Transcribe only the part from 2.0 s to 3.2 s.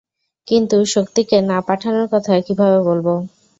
কথা কীভাবে বলব?